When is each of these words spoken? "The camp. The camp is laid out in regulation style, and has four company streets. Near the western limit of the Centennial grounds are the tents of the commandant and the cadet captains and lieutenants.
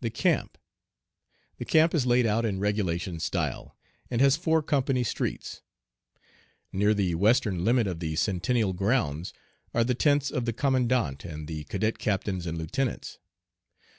"The 0.00 0.08
camp. 0.08 0.56
The 1.58 1.66
camp 1.66 1.94
is 1.94 2.06
laid 2.06 2.24
out 2.24 2.46
in 2.46 2.58
regulation 2.58 3.20
style, 3.20 3.76
and 4.10 4.18
has 4.22 4.34
four 4.34 4.62
company 4.62 5.04
streets. 5.04 5.60
Near 6.72 6.94
the 6.94 7.14
western 7.16 7.66
limit 7.66 7.86
of 7.86 8.00
the 8.00 8.16
Centennial 8.16 8.72
grounds 8.72 9.34
are 9.74 9.84
the 9.84 9.94
tents 9.94 10.30
of 10.30 10.46
the 10.46 10.54
commandant 10.54 11.26
and 11.26 11.46
the 11.46 11.64
cadet 11.64 11.98
captains 11.98 12.46
and 12.46 12.56
lieutenants. 12.56 13.18